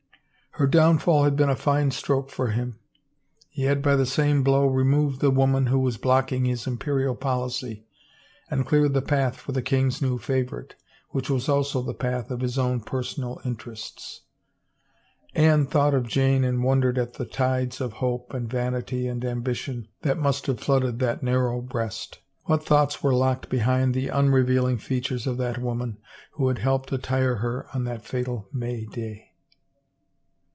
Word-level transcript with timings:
Her 0.55 0.67
downfall 0.67 1.23
had 1.23 1.37
been 1.37 1.47
a 1.49 1.55
fine 1.55 1.91
stroke 1.91 2.29
for 2.29 2.47
him; 2.49 2.77
he 3.47 3.63
had 3.63 3.81
by 3.81 3.95
the 3.95 4.05
same 4.05 4.43
blow 4.43 4.67
removed 4.67 5.21
the 5.21 5.31
woman 5.31 5.67
who 5.67 5.79
was 5.79 5.95
blocking 5.95 6.43
his 6.43 6.67
Imperial 6.67 7.15
policy, 7.15 7.85
and 8.49 8.65
cleared 8.67 8.93
the 8.93 9.01
path 9.01 9.37
for 9.37 9.53
the 9.53 9.61
king's 9.61 10.01
new 10.01 10.17
favorite, 10.17 10.75
which 11.11 11.29
was 11.29 11.47
also 11.47 11.81
the 11.81 11.93
path 11.93 12.29
of 12.29 12.41
his 12.41 12.57
own 12.59 12.81
personal 12.81 13.39
interests.... 13.45 14.23
Anne 15.33 15.67
thought 15.67 15.93
of 15.93 16.05
Jane 16.09 16.43
and 16.43 16.65
wondered 16.65 16.97
at 16.97 17.13
the 17.13 17.25
tides 17.25 17.79
of 17.79 17.93
hope 17.93 18.33
and 18.33 18.49
vanity 18.49 19.07
and 19.07 19.23
ambition 19.23 19.87
that 20.01 20.17
must 20.17 20.47
have 20.47 20.59
flooded 20.59 20.99
that 20.99 21.23
narrow 21.23 21.61
breast. 21.61 22.19
What 22.43 22.65
thoughts 22.65 23.01
were 23.01 23.13
locked 23.15 23.47
behind 23.47 23.93
the 23.93 24.09
unrevealing 24.09 24.79
features 24.79 25.25
of 25.25 25.37
that 25.37 25.59
woman 25.59 25.99
who 26.33 26.49
had 26.49 26.57
helped 26.59 26.91
attire 26.91 27.35
her 27.37 27.67
on 27.73 27.85
that 27.85 28.03
fatal 28.03 28.49
May 28.51 28.83
Day 28.85 29.29